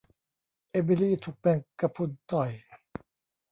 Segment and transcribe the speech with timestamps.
[0.69, 2.49] เอมิลีถูกแมงกะพรุนต่อย